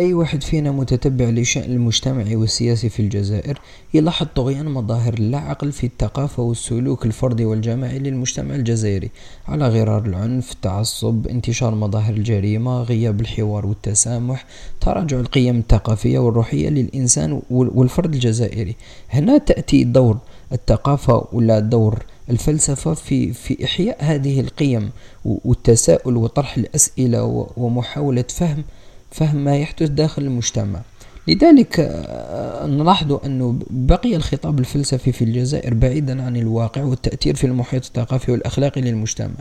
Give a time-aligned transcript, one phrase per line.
[0.00, 3.60] أي واحد فينا متتبع لشأن المجتمع والسياسي في الجزائر
[3.94, 9.10] يلاحظ طغيان مظاهر اللاعقل في الثقافة والسلوك الفردي والجماعي للمجتمع الجزائري
[9.48, 14.46] على غرار العنف، التعصب، انتشار مظاهر الجريمة، غياب الحوار والتسامح،
[14.80, 18.76] تراجع القيم الثقافية والروحية للإنسان والفرد الجزائري.
[19.10, 20.18] هنا تأتي دور
[20.52, 24.90] الثقافة ولا دور الفلسفة في في إحياء هذه القيم
[25.24, 28.64] والتساؤل وطرح الأسئلة ومحاولة فهم
[29.10, 30.80] فهم ما يحدث داخل المجتمع.
[31.28, 37.84] لذلك آه، نلاحظ أنه بقي الخطاب الفلسفي في الجزائر بعيدا عن الواقع والتأثير في المحيط
[37.84, 39.34] الثقافي والأخلاقي للمجتمع.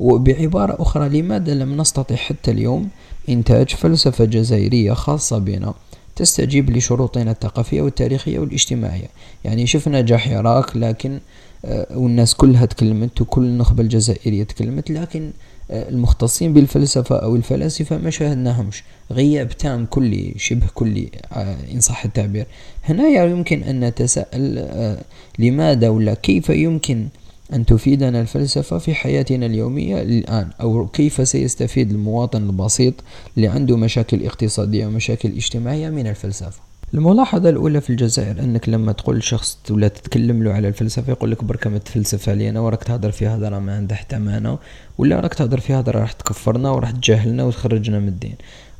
[0.00, 2.88] وبعبارة أخرى لماذا لم نستطع حتى اليوم
[3.28, 5.74] إنتاج فلسفة جزائرية خاصة بنا
[6.16, 9.08] تستجيب لشروطنا الثقافية والتاريخية والاجتماعية؟
[9.44, 10.28] يعني شفنا نجاح
[10.74, 11.20] لكن
[11.64, 15.30] آه، والناس كلها تكلمت وكل النخبة الجزائرية تكلمت لكن
[15.70, 18.82] المختصين بالفلسفة أو الفلاسفة ما شاهدناهمش.
[19.10, 22.46] غياب تام كلي شبه كلي آه، إن صح التعبير.
[22.84, 24.98] هنا يمكن أن نتساءل
[25.38, 27.08] لماذا ولا كيف يمكن
[27.52, 32.94] أن تفيدنا الفلسفة في حياتنا اليومية الآن؟ أو كيف سيستفيد المواطن البسيط
[33.36, 36.60] اللي عنده مشاكل اقتصادية ومشاكل اجتماعية من الفلسفة؟
[36.94, 41.44] الملاحظة الأولى في الجزائر أنك لما تقول شخص ولا تتكلم له على الفلسفة يقول لك
[41.44, 44.56] بركة ما تفلسف علينا وراك تهضر في هضرة ما عندها حتى معنى
[44.98, 48.34] ولا راك تهضر في هضرة راح تكفرنا وراح تجاهلنا وتخرجنا من الدين.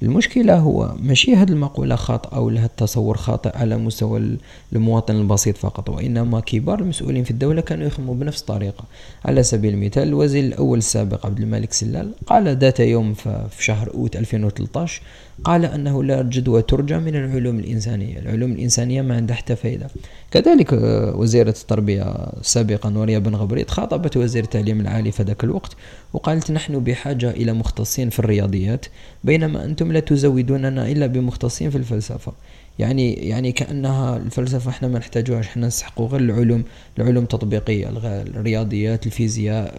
[0.04, 4.38] المشكلة هو ماشي هذه المقولة خاطئة ولا هذا التصور خاطئ على مستوى
[4.72, 8.84] المواطن البسيط فقط وإنما كبار المسؤولين في الدولة كانوا يخدموا بنفس الطريقة.
[9.24, 14.16] على سبيل المثال الوزير الأول السابق عبد الملك سلال قال ذات يوم في شهر أوت
[14.16, 15.02] 2013
[15.44, 19.90] قال أنه لا جدوى ترجى من العلوم الإنسانية العلوم الإنسانية ما عندها حتى فائدة
[20.30, 25.76] كذلك آه، وزيرة التربية سابقا نوريا بن غبريط خاطبت وزير التعليم العالي في ذاك الوقت
[26.12, 28.86] وقالت نحن بحاجة إلى مختصين في الرياضيات.
[29.24, 32.32] بينما أنتم لا تزودوننا إلا بمختصين في الفلسفة.
[32.78, 35.46] يعني يعني كأنها الفلسفة إحنا ما نحتاجوهاش.
[35.46, 36.62] إحنا نسحقوا غير العلوم
[36.98, 37.88] العلوم التطبيقية
[38.36, 39.74] الرياضيات الفيزياء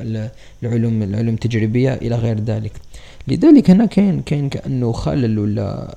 [0.63, 2.71] العلوم العلوم التجريبية إلى غير ذلك.
[3.27, 5.87] لذلك هنا كاين كاين كأنه خلل ولا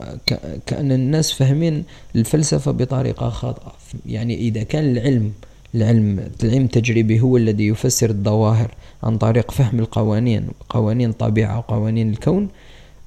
[0.67, 1.85] كأن الناس فاهمين
[2.17, 3.73] الفلسفة بطريقة خاطئة.
[4.07, 5.33] يعني إذا كان العلم
[5.75, 8.71] العلم العلم التجريبي هو الذي يفسر الظواهر
[9.03, 12.49] عن طريق فهم القوانين قوانين الطبيعة وقوانين الكون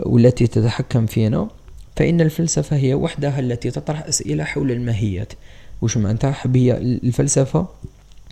[0.05, 1.47] والتي تتحكم فينا
[1.95, 5.33] فإن الفلسفة هي وحدها التي تطرح أسئلة حول الماهيات.
[5.81, 7.67] وش معناتها هي الفلسفة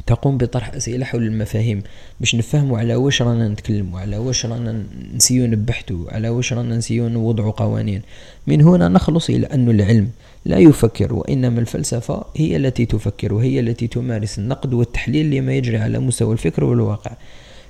[0.07, 1.83] تقوم بطرح أسئلة حول المفاهيم.
[2.19, 4.83] باش نفهموا على واش رانا نتكلموا على واش رانا
[5.15, 8.01] نسيو نبحثوا على واش رانا نسيو نوضعوا قوانين.
[8.47, 10.09] من هنا نخلص إلى أن العلم
[10.45, 15.99] لا يفكر وإنما الفلسفة هي التي تفكر وهي التي تمارس النقد والتحليل لما يجري على
[15.99, 17.11] مستوى الفكر والواقع.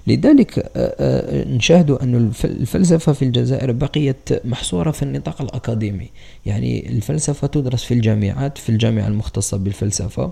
[0.09, 6.09] لذلك آه، آه، نشاهد أن الفلسفة في الجزائر بقيت محصورة في النطاق الأكاديمي.
[6.45, 10.31] يعني الفلسفة تدرس في الجامعات في الجامعة المختصة بالفلسفة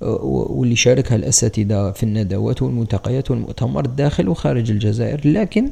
[0.00, 5.20] واللي شاركها الأساتذة في الندوات والملتقيات والمؤتمر داخل وخارج الجزائر.
[5.24, 5.70] لكن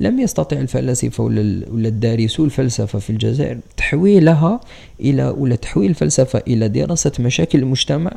[0.00, 4.60] لم يستطع الفلاسفة ولا الدارسو الفلسفة في الجزائر تحويلها
[5.00, 8.12] إلى ولا تحويل الفلسفة إلى دراسة مشاكل المجتمع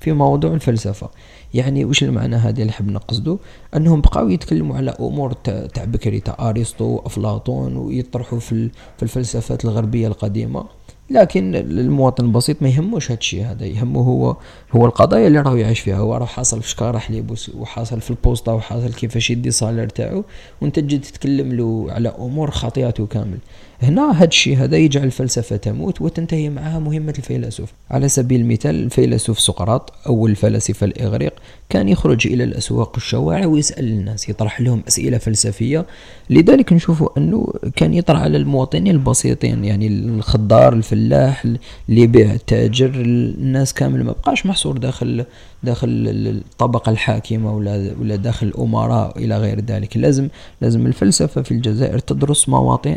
[0.00, 1.10] في موضوع الفلسفة.
[1.54, 3.38] يعني وش المعنى هذا اللي حب نقصده؟
[3.76, 8.70] أنهم بقاو يتكلموا على أمور تاع بكري تاع آرسطو وافلاطون ويطرحوا في
[9.02, 10.64] الفلسفات الغربية القديمة.
[11.10, 13.66] لكن المواطن البسيط ما يهموش هذا الشيء هذا.
[13.66, 14.36] يهمه هو
[14.72, 15.96] هو القضايا اللي راهو يعيش فيها.
[15.96, 20.24] هو راه حاصل في شكاره حليب وحاصل في البوسطة وحاصل كيفاش يدي الصالير تاعو.
[20.60, 23.38] وانت تجي تتكلم له على أمور خاطئته كامل.
[23.82, 27.72] هنا هذا الشيء هذا يجعل الفلسفة تموت وتنتهي معها مهمة الفيلسوف.
[27.90, 31.32] على سبيل المثال الفيلسوف سقراط أو الفلاسفة الإغريق
[31.68, 35.86] كان يخرج إلى الأسواق والشوارع ويسأل الناس يطرح لهم أسئلة فلسفية.
[36.30, 43.74] لذلك نشوف أنه كان يطرح على المواطنين البسيطين يعني الخضار الفلاح اللي يبيع التاجر الناس
[43.74, 45.24] كامل ما بقاش محصور داخل
[45.62, 49.96] داخل الطبقة الحاكمة ولا ولا داخل الأمراء إلى غير ذلك.
[49.96, 50.28] لازم
[50.60, 52.96] لازم الفلسفة في الجزائر تدرس مواضيع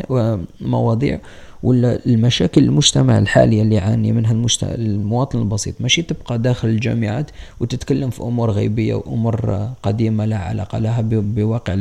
[0.60, 1.20] مواضيع
[1.62, 4.64] ولا المشاكل المجتمع الحالية اللي يعاني منها المجت...
[4.64, 5.74] المواطن البسيط.
[5.80, 7.30] ماشي تبقى داخل الجامعات
[7.60, 11.76] وتتكلم في أمور غيبية وأمور قديمة لا علاقة لها بواقع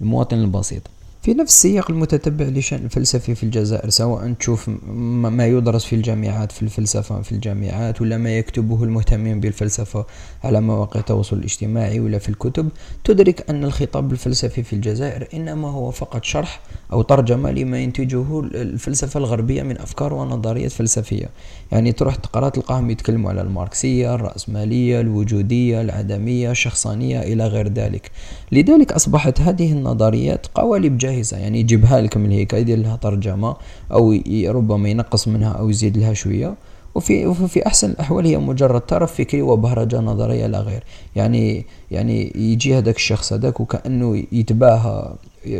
[0.00, 0.82] المواطن البسيط.
[1.22, 6.62] في نفس السياق المتتبع لشأن الفلسفي في الجزائر سواء تشوف ما يدرس في الجامعات في
[6.62, 10.06] الفلسفة في الجامعات ولا ما يكتبه المهتمين بالفلسفة
[10.44, 12.68] على مواقع التواصل الاجتماعي ولا في الكتب
[13.04, 16.60] تدرك أن الخطاب الفلسفي في الجزائر إنما هو فقط شرح
[16.92, 21.30] أو ترجمة لما ينتجه الفلسفة الغربية من أفكار ونظريات فلسفية.
[21.72, 28.10] يعني تروح تقرأ تلقاهم يتكلموا على الماركسية الرأسمالية الوجودية العدمية الشخصانية إلى غير ذلك.
[28.52, 31.36] لذلك أصبحت هذه النظريات قوالب جاهزة.
[31.36, 33.56] يعني يجيبها لك من هيك يدير لها ترجمة
[33.92, 34.12] أو
[34.46, 36.54] ربما ينقص منها أو يزيد لها شوية.
[36.94, 40.84] وفي وفي أحسن الأحوال هي مجرد طرف فكري وبهرجة نظرية لا غير.
[41.16, 45.14] يعني يعني يجي هذاك الشخص هذاك وكأنه يتباهى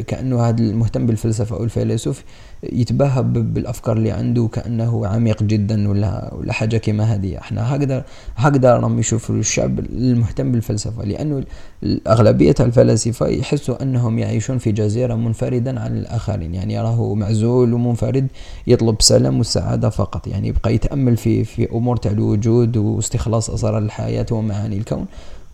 [0.07, 2.25] كأنه هذا المهتم بالفلسفة أو الفيلسوف
[2.63, 7.39] يتباهى بالأفكار اللي عنده كانه عميق جدا ولا ولا حاجة كما هذه.
[7.39, 8.05] إحنا هكذا
[8.37, 11.45] هكذا راهم يشوفوا الشعب المهتم بالفلسفة لأنه
[12.07, 16.55] اغلبيه الفلاسفة يحسوا أنهم يعيشون في جزيرة منفردا عن الآخرين.
[16.55, 18.27] يعني راهو معزول ومنفرد
[18.67, 20.27] يطلب السلام والسعادة فقط.
[20.27, 25.07] يعني يبقى يتأمل في في أمور تاع الوجود واستخلاص اسرار الحياة ومعاني الكون.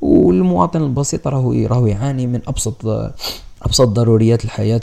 [0.04, 2.86] والمواطن البسيط راهو راهو يعاني من أبسط
[3.62, 4.80] أبسط ضروريات الحياة.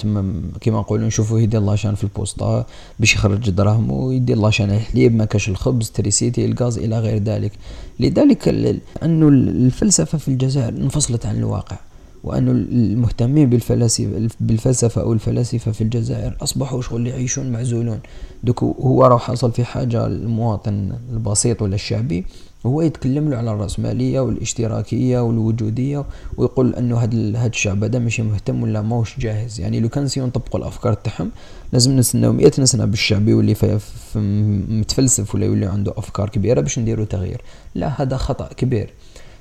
[0.62, 2.66] كما نقولوا نشوفوا يدير لاشان في البوسطة
[3.00, 7.52] باش يخرج دراهم ويدير la chaîne الحليب ما كاش الخبز تريسيتي الغاز إلى غير ذلك.
[8.00, 8.48] لذلك
[9.04, 11.78] انه الفلسفة في الجزائر انفصلت عن الواقع
[12.24, 18.00] وأن المهتمين بالفلاسفة بالفلسفة أو الفلاسفة في الجزائر أصبحوا شغل يعيشون معزولون.
[18.44, 22.26] دوك هو راه حصل في حاجة المواطن البسيط ولا الشعبي
[22.66, 26.06] هو يتكلم له على الرأسمالية والاشتراكية والوجودية
[26.38, 29.60] ويقول أنه هاد هاد الشعب هذا ماشي مهتم ولا ماهوش جاهز.
[29.60, 31.32] يعني لو كان سيون نطبقوا الأفكار تاعهم
[31.74, 33.56] لازم نستناو 100 سنة بالشعب يولي
[34.70, 37.42] متفلسف ولا يولي عنده أفكار كبيرة باش نديرو تغيير.
[37.76, 38.90] لا هذا خطأ كبير.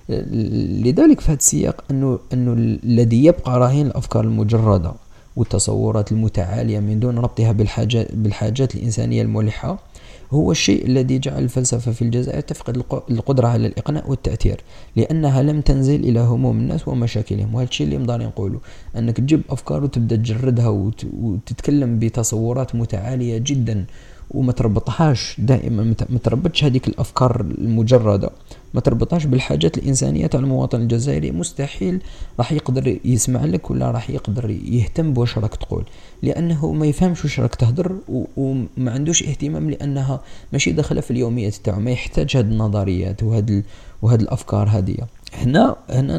[0.08, 2.52] لذلك في هذا السياق انه أنه
[2.84, 4.92] الذي يبقى رهين الأفكار المجردة
[5.36, 9.78] والتصورات المتعالية من دون ربطها بالحاجات بالحاجات الإنسانية الملحة
[10.30, 12.76] هو الشيء الذي جعل الفلسفة في الجزائر تفقد
[13.10, 14.60] القدرة على الإقناع والتأثير
[14.96, 17.54] لأنها لم تنزل إلى هموم الناس ومشاكلهم.
[17.54, 18.60] وهذا الشيء اللي مدار نقوله
[18.96, 20.68] أنك تجيب أفكار وتبدأ تجردها
[21.12, 23.86] وتتكلم بتصورات متعالية جدا.
[24.30, 28.30] وما تربطهاش دائما ما تربطش هذيك الأفكار المجردة.
[28.74, 31.30] ما تربطهاش بالحاجات الإنسانية تاع المواطن الجزائري.
[31.30, 32.02] مستحيل
[32.38, 35.84] راح يقدر يسمع لك ولا راح يقدر يهتم بواش راك تقول.
[36.22, 37.96] لأنه ما يفهمش واش راك تهدر
[38.36, 40.20] وما عندوش اهتمام لأنها
[40.52, 41.80] ماشي داخلة في اليوميات تاعو.
[41.80, 43.64] ما يحتاج هاد النظريات وهاد
[44.02, 44.96] وهاد الأفكار هذه
[45.34, 46.18] هنا هنا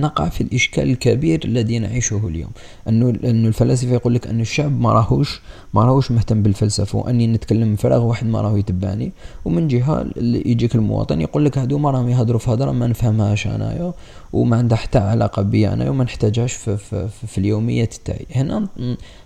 [0.00, 2.50] نقع في الإشكال الكبير الذي نعيشه اليوم.
[2.88, 5.40] انه انه الفلاسفة يقول لك أن الشعب ما راهوش
[5.74, 9.12] ما راهوش مهتم بالفلسفة وأني نتكلم من فراغ واحد ما راهو يتبعني.
[9.44, 13.92] ومن جهة يجيك المواطن يقول لك هادو ما راهم يهضروا في هضره ما نفهمهاش أنايا
[14.32, 18.68] وما عندها حتى علاقة بي أنا وما نحتاجهاش في, في, في, في اليوميات تاعي هنا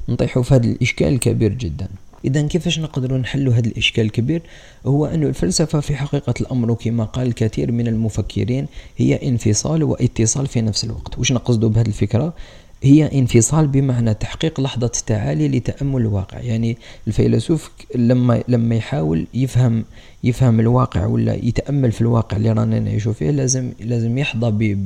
[0.09, 1.89] نطيحوا في هذا الإشكال الكبير جدا.
[2.25, 4.43] إذا كيفاش نقدروا نحلوا هذا الإشكال الكبير
[4.87, 8.67] هو أن الفلسفة في حقيقة الأمر كما قال الكثير من المفكرين
[8.97, 11.19] هي انفصال واتصال في نفس الوقت.
[11.19, 12.35] وش نقصدوا بهذه الفكرة؟
[12.83, 16.39] هي انفصال بمعنى تحقيق لحظة التعالي لتأمل الواقع.
[16.39, 16.77] يعني
[17.07, 19.85] الفيلسوف لما لما يحاول يفهم
[20.25, 24.77] يفهم الواقع ولا يتأمل في الواقع اللي رانا نعيشو فيه لازم لازم يحظى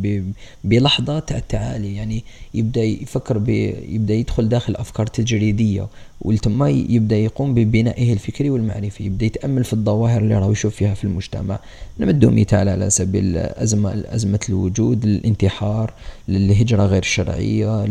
[0.64, 1.96] بلحظة تاع التعالي.
[1.96, 2.24] يعني
[2.54, 3.36] يبدأ يفكر
[3.88, 5.88] يبدأ يدخل داخل أفكار تجريدية
[6.24, 11.04] ولتما يبدأ يقوم ببنائه الفكري والمعرفي يبدأ يتأمل في الظواهر اللي راه يشوف فيها في
[11.04, 11.58] المجتمع.
[12.00, 15.92] نمدو مثال على سبيل ازمه أزمة الوجود الانتحار
[16.28, 17.86] الهجرة غير الشرعيه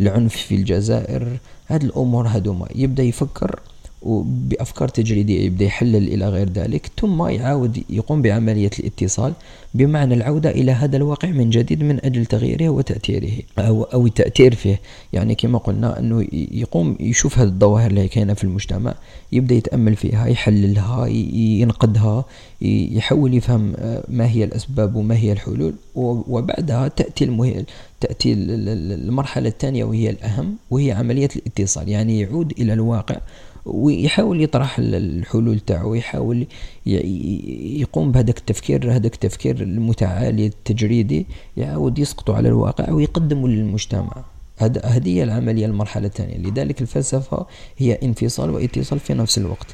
[0.00, 1.36] العنف في الجزائر.
[1.68, 3.60] هاد الأمور هذوما يبدأ يفكر
[4.04, 9.32] وبأفكار تجريدية يبدأ يحلل إلى غير ذلك ثم يعاود يقوم بعملية الاتصال
[9.74, 14.80] بمعنى العودة إلى هذا الواقع من جديد من أجل تغييره وتأثيره أو, أو التأثير فيه.
[15.12, 18.94] يعني كما قلنا أنه يقوم يشوف هذه الظواهر اللي كاينة في المجتمع
[19.32, 22.24] يبدأ يتأمل فيها يحللها ينقدها
[22.62, 27.64] يحاول يفهم آه، ما هي الأسباب وما هي الحلول وبعدها تأتي المه...
[28.00, 31.88] تأتي المرحلة الثانية وهي الأهم وهي عملية الاتصال.
[31.88, 33.20] يعني يعود إلى الواقع
[33.66, 36.46] ويحاول يطرح الحلول تاعو ويحاول
[36.86, 44.24] يقوم بهذاك التفكير هذاك التفكير المتعالي التجريدي يعاود يسقط على الواقع ويقدمه للمجتمع.
[44.58, 46.36] هذه هي العملية المرحلة الثانية.
[46.36, 47.46] لذلك الفلسفة
[47.78, 49.66] هي انفصال واتصال في نفس الوقت.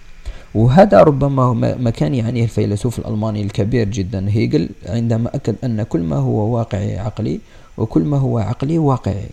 [0.55, 6.17] وهذا ربما ما كان يعنيه الفيلسوف الألماني الكبير جدا هيجل عندما أكد أن كل ما
[6.17, 7.41] هو واقعي عقلي
[7.79, 9.27] وكل ما هو عقلي واقعي.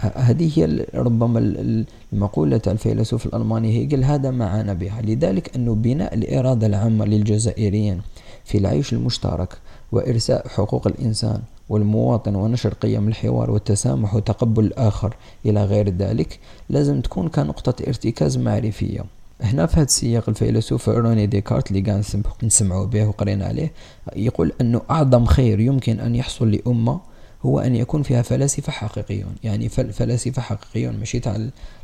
[0.00, 1.38] هذه هي ربما
[2.12, 5.02] المقولة الفيلسوف الألماني هيجل هذا ما عانى بها.
[5.02, 8.00] لذلك أن بناء الإرادة العامة للجزائريين
[8.44, 9.58] في العيش المشترك
[9.92, 16.38] وإرساء حقوق الإنسان والمواطن ونشر قيم الحوار والتسامح وتقبل الآخر إلى غير ذلك
[16.70, 19.04] لازم تكون كنقطة ارتكاز معرفية.
[19.40, 22.04] هنا في هذا السياق الفيلسوف روني ديكارت اللي قاعد
[22.42, 23.72] نسمعوا به وقرينا عليه
[24.16, 27.00] يقول أنه أعظم خير يمكن أن يحصل لأمة
[27.46, 29.34] هو أن يكون فيها فلاسفة حقيقيون.
[29.44, 31.36] يعني فلاسفة حقيقيون ماشي تاع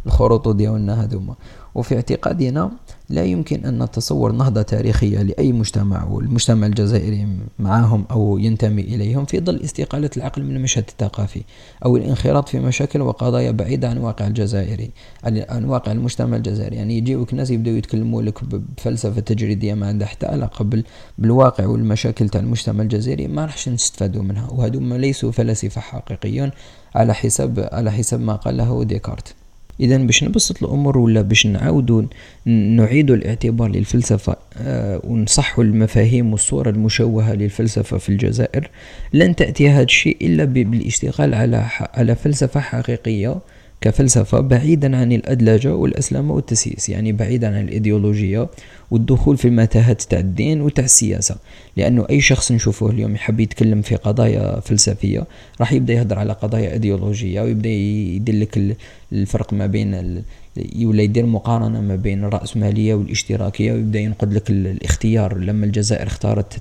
[0.07, 1.35] الخروط ديالنا هذوما.
[1.75, 2.71] وفي اعتقادنا
[3.09, 7.29] لا يمكن أن نتصور نهضة تاريخية لأي مجتمع والمجتمع الجزائري
[7.59, 11.43] معهم أو ينتمي إليهم في ظل استقالة العقل من المشهد الثقافي
[11.85, 14.91] أو الانخراط في مشاكل وقضايا بعيدة عن واقع الجزائري
[15.25, 16.77] عن واقع المجتمع الجزائري.
[16.77, 20.83] يعني يجيوك ناس يبدأوا يتكلموا لك بفلسفة تجريدية ما عندها حتى علاقة
[21.19, 24.51] بالواقع والمشاكل تاع المجتمع الجزائري ما راحش نستفادوا منها.
[24.51, 26.51] وهذو ليسوا فلاسفة حقيقيون
[26.95, 29.35] على حساب على حساب ما قاله ديكارت.
[29.81, 32.03] اذا باش نبسط الأمور ولا باش نعاودوا
[32.47, 38.71] نعيدوا الاعتبار للفلسفة آه ونصحوا المفاهيم والصورة المشوهة للفلسفة في الجزائر
[39.13, 43.39] لن تأتي هذا الشيء إلا بالاشتغال على على فلسفة حقيقية.
[43.83, 48.49] كفلسفة بعيدا عن الأدلجة والأسلامة والتسييس يعني بعيدا عن الإيديولوجية
[48.91, 51.37] والدخول في المتاهات تاع الدين وتاع السياسة.
[51.77, 55.27] لأنه أي شخص نشوفه اليوم يحب يتكلم في قضايا فلسفية
[55.61, 58.77] راح يبدأ يهضر على قضايا إيديولوجية ويبدأ يدلك
[59.13, 60.23] الفرق ما بين
[60.57, 65.39] ولا يدير مقارنة ما بين الرأسمالية والاشتراكية ويبدأ ينقد لك الاختيار.
[65.39, 66.61] لما الجزائر اختارت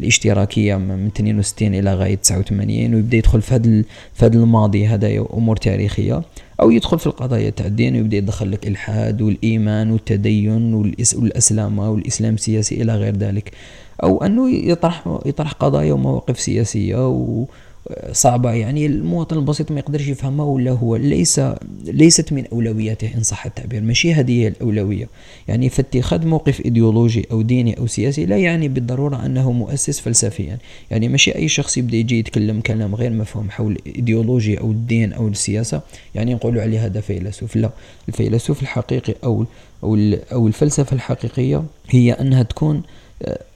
[0.00, 3.82] الاشتراكية من 62 إلى غاية 89 ويبدأ يدخل في هذا
[4.14, 6.22] في هذا الماضي هذا أمور تاريخية.
[6.60, 10.74] أو يدخل في القضايا تاع الدين ويبدأ يدخل لك الإلحاد والإيمان والتدين
[11.14, 13.52] والأسلامة والإسلام السياسي إلى غير ذلك.
[14.02, 17.46] أو أنه يطرح يطرح قضايا ومواقف سياسية و
[18.12, 18.52] صعبة.
[18.52, 21.40] يعني المواطن البسيط ما يقدرش يفهمها ولا هو ليس
[21.84, 23.82] ليست من أولوياته إن صح التعبير.
[23.82, 25.08] ماشي هذه هي الأولوية.
[25.48, 30.58] يعني فاتخاذ موقف إيديولوجي أو ديني أو سياسي لا يعني بالضرورة أنه مؤسس فلسفيا.
[30.90, 35.28] يعني ماشي أي شخص يبدأ يجي يتكلم كلام غير مفهوم حول الإيديولوجيا أو الدين أو
[35.28, 35.80] السياسة
[36.14, 37.56] يعني نقولوا عليه هذا فيلسوف.
[37.56, 37.70] لا
[38.08, 39.46] الفيلسوف الحقيقي أو
[40.32, 42.82] أو الفلسفة الحقيقية هي أنها تكون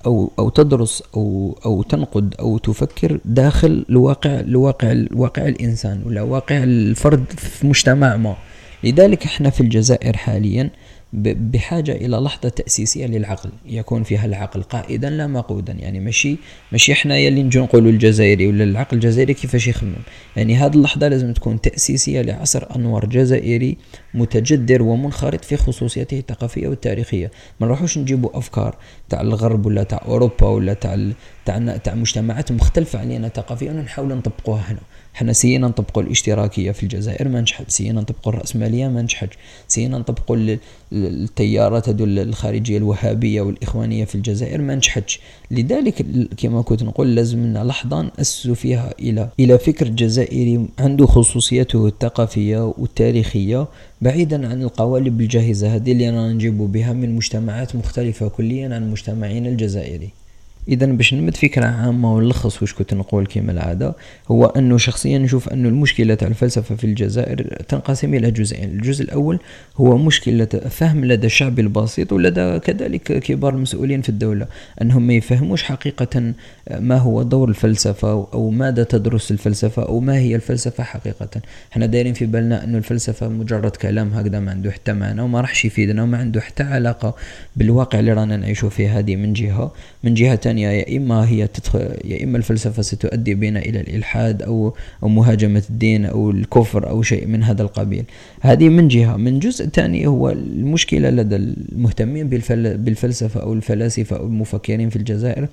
[0.06, 6.62] أو أو تدرس أو أو تنقد أو تفكر داخل الواقع الواقع الواقع الإنسان ولا واقع
[6.62, 8.36] الفرد في مجتمع ما.
[8.84, 10.70] لذلك إحنا في الجزائر حاليا
[11.12, 15.72] بحاجة إلى لحظة تأسيسية للعقل يكون فيها العقل قائدا لا مقودا.
[15.72, 16.36] يعني ماشي
[16.72, 19.94] ماشي إحنا يلي نجي نقولوا الجزائري ولا العقل الجزائري كيفاش يخمم؟
[20.36, 23.76] يعني هذه اللحظة لازم تكون تأسيسية لعصر أنور جزائري
[24.14, 27.30] متجدر ومنخرط في خصوصيته الثقافية والتاريخية.
[27.60, 28.76] ما نروحوش نجيبوا أفكار
[29.08, 30.98] تاع الغرب ولا تاع أوروبا ولا تاع
[31.44, 34.80] تاع تاع مجتمعات مختلفة علينا ثقافيا ونحاول نطبقوها هنا.
[35.18, 39.28] حنا سينا نطبقوا الاشتراكية في الجزائر ما نجحت سينا نطبقوا الرأسمالية ما نجحت
[39.68, 40.56] سينا نطبقوا
[40.92, 45.20] التيارات هذول الخارجية الوهابية والإخوانية في الجزائر ما نجحتش
[45.50, 46.06] لذلك
[46.36, 53.66] كما كنت نقول لازمنا لحظة نأسسوا فيها إلى إلى فكر جزائري عنده خصوصيته الثقافية والتاريخية
[54.00, 59.48] بعيدا عن القوالب الجاهزة هذه اللي رانا نجيبوا بها من مجتمعات مختلفة كليا عن مجتمعنا
[59.48, 60.17] الجزائري.
[60.68, 63.94] إذا باش نمد فكرة عامة ونلخص واش كنت نقول كما العادة
[64.30, 68.70] هو أنه شخصيا نشوف انه المشكلة تاع الفلسفة في الجزائر تنقسم إلى جزئين.
[68.70, 69.38] الجزء الأول
[69.76, 74.46] هو مشكلة فهم لدى الشعب البسيط ولدى كذلك كبار المسؤولين في الدولة
[74.82, 76.32] أنهم ما يفهموش حقيقة
[76.78, 81.28] ما هو دور الفلسفة أو ماذا تدرس الفلسفة أو ما هي الفلسفة حقيقة.
[81.72, 85.64] إحنا دايرين في بالنا انه الفلسفة مجرد كلام هكذا ما عنده حتى معنى وما راحش
[85.64, 87.14] يفيدنا وما عنده حتى علاقة
[87.56, 89.72] بالواقع اللي رانا نعيشوا فيه هذه من جهة.
[90.04, 94.74] من جهة ثانية يا إما هي تدخل يا إما الفلسفة ستؤدي بنا إلى الإلحاد أو
[95.02, 98.04] أو مهاجمة الدين أو الكفر أو شيء من هذا القبيل.
[98.40, 99.16] هذه من جهة.
[99.16, 105.48] من جزء ثاني هو المشكلة لدى المهتمين بالفلسفة أو الفلاسفة أو المفكرين في الجزائر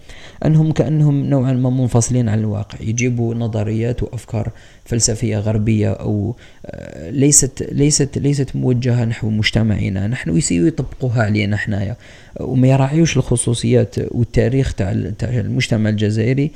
[0.45, 2.77] أنهم كأنهم نوعا ما منفصلين عن الواقع.
[2.81, 4.51] يجيبوا نظريات وأفكار
[4.85, 6.35] فلسفية غربية أو
[6.65, 10.07] آه، ليست ليست ليست موجهة نحو مجتمعنا.
[10.07, 11.95] نحن يسيو يطبقوها علينا حنايا
[12.39, 14.91] وما يراعيوش الخصوصيات والتاريخ تاع
[15.23, 16.51] المجتمع الجزائري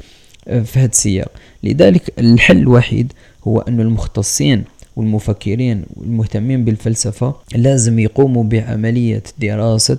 [0.47, 1.31] آه، في هذا السياق.
[1.63, 3.13] لذلك الحل الوحيد
[3.47, 4.63] هو أن المختصين
[4.95, 9.97] والمفكرين والمهتمين بالفلسفة لازم يقوموا بعملية دراسة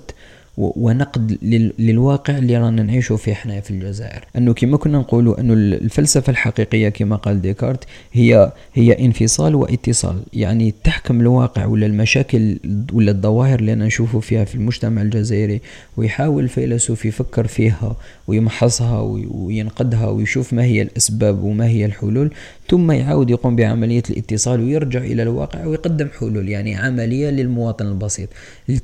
[0.57, 1.37] ونقد
[1.79, 4.23] للواقع اللي رانا نعيشه فيه إحنا في الجزائر.
[4.37, 10.19] أنه كما كنا نقولوا أنه الفلسفة الحقيقية كما قال ديكارت هي هي انفصال واتصال.
[10.33, 12.57] يعني تحكم الواقع ولا المشاكل
[12.93, 15.61] ولا الظواهر اللي نشوفه فيها في المجتمع الجزائري
[15.97, 17.95] ويحاول الفيلسوف يفكر فيها
[18.27, 18.99] ويمحصها
[19.31, 22.31] وينقدها ويشوف ما هي الأسباب وما هي الحلول
[22.69, 28.29] ثم يعاود يقوم بعملية الاتصال ويرجع إلى الواقع ويقدم حلول يعني عملية للمواطن البسيط.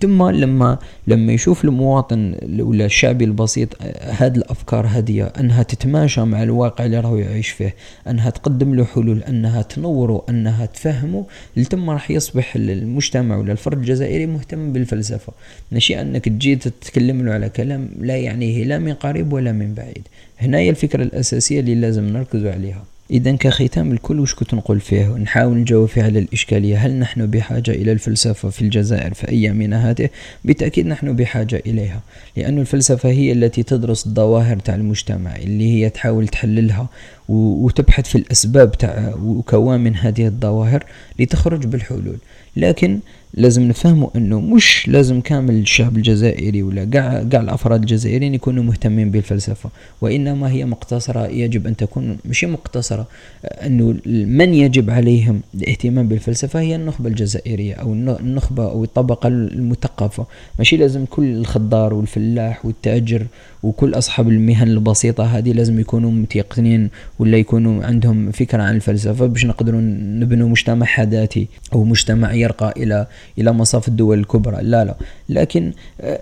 [0.01, 3.69] ثم لما لما يشوف المواطن ولا الشعبي البسيط
[4.01, 7.75] هذه الأفكار هذه أنها تتماشى مع الواقع اللي راهو يعيش فيه
[8.07, 11.25] أنها تقدم له حلول أنها تنوره أنها تفهمه
[11.69, 15.33] ثم راح يصبح المجتمع ولا الفرد الجزائري مهتم بالفلسفة.
[15.71, 20.07] ماشي أنك تجي تتكلم له على كلام لا يعنيه لا من قريب ولا من بعيد.
[20.39, 22.83] هنا هي الفكرة الأساسية اللي لازم نركز عليها.
[23.11, 26.77] إذا كختام الكل وش كنت نقول فيه؟ نحاول نجاوب فيه على الإشكالية.
[26.77, 30.09] هل نحن بحاجة إلى الفلسفة في الجزائر في أيامنا هذه؟
[30.45, 32.01] بالتأكيد نحن بحاجة إليها
[32.37, 36.89] لأن الفلسفة هي التي تدرس الظواهر تاع المجتمع اللي هي تحاول تحللها
[37.29, 40.85] وتبحث في الأسباب تاع وكوامن هذه الظواهر
[41.19, 42.17] لتخرج بالحلول.
[42.55, 42.99] لكن
[43.37, 49.11] لازم نفهموا إنه مش لازم كامل الشعب الجزائري ولا قاع قاع الأفراد الجزائريين يكونوا مهتمين
[49.11, 49.69] بالفلسفة
[50.01, 53.07] وإنما هي مقتصرة يجب أن تكون مش مقتصرة
[53.45, 60.25] إنه من يجب عليهم الاهتمام بالفلسفة هي النخبة الجزائرية أو النخبة أو الطبقة المثقفة.
[60.57, 63.27] ماشي لازم كل الخضار والفلاح والتاجر
[63.63, 69.45] وكل أصحاب المهن البسيطة هذه لازم يكونوا متيقنين ولا يكونوا عندهم فكرة عن الفلسفة باش
[69.45, 74.63] نقدروا نبنوا مجتمع حداثي أو مجتمع يرقى إلى إلى مصاف الدول الكبرى.
[74.63, 74.95] لا لا.
[75.29, 75.71] لكن
[76.01, 76.21] آه،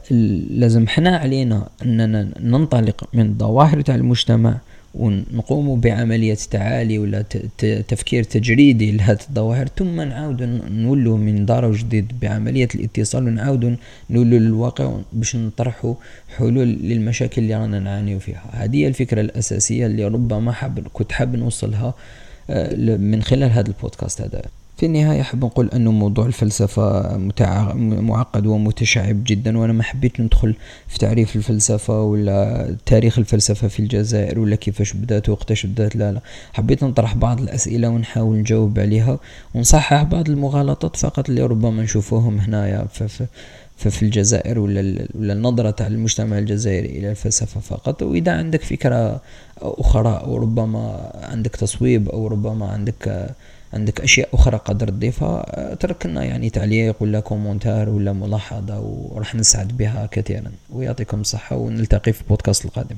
[0.50, 4.58] لازم حنا علينا أننا ننطلق من ظواهر تاع المجتمع
[4.96, 7.22] ونقوم بعملية تعالي ولا
[7.88, 13.78] تفكير تجريدي لهذه الظواهر ثم نعاود نولوا من دار جديد بعملية الاتصال ونعاود
[14.10, 15.96] نولوا للواقع باش نطرحوا
[16.38, 18.50] حلول للمشاكل اللي رانا نعانيو فيها.
[18.52, 21.94] هذه هي الفكرة الأساسية اللي ربما حاب كنت حاب نوصلها
[22.50, 24.42] آه، من خلال هذا البودكاست هذا.
[24.78, 27.18] في النهاية أحب نقول أنه موضوع الفلسفة
[27.82, 30.56] معقد ومتشعب جدا وأنا ما حبيت ندخل
[30.88, 36.22] في تعريف الفلسفة ولا تاريخ الفلسفة في الجزائر ولا كيفاش بدأت وقتاش بدأت لا لا.
[36.54, 39.20] حبيت نطرح بعض الأسئلة ونحاول نجاوب عليها
[39.56, 43.26] ونصحح بعض المغالطات فقط اللي ربما نشوفوهم هنايا في,
[43.78, 48.04] في الجزائر ولا ولا النظرة تاع المجتمع الجزائري إلى الفلسفة فقط.
[48.04, 49.22] وإذا عندك فكرة
[49.62, 53.30] أخرى أو ربما عندك تصويب أو ربما عندك
[53.76, 59.78] عندك أشياء أخرى قدر تضيفها اترك لنا يعني تعليق ولا كومنتار ولا ملاحظة وراح نسعد
[59.78, 60.52] بها كثيرا.
[60.74, 62.96] ويعطيكم الصحة ونلتقي في البودكاست القادم.